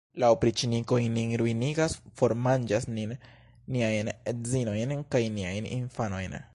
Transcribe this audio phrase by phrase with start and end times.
[0.21, 3.13] La opriĉnikoj nin ruinigas, formanĝas nin,
[3.77, 6.41] niajn edzinojn kaj niajn infanojn!